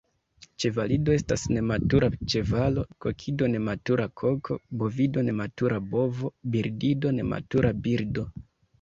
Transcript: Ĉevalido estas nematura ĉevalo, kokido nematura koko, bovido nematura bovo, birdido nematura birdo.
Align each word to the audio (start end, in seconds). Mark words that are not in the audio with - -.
Ĉevalido 0.61 1.11
estas 1.17 1.43
nematura 1.57 2.09
ĉevalo, 2.35 2.87
kokido 3.07 3.51
nematura 3.57 4.09
koko, 4.25 4.59
bovido 4.83 5.27
nematura 5.31 5.81
bovo, 5.95 6.37
birdido 6.57 7.17
nematura 7.23 7.79
birdo. 7.89 8.31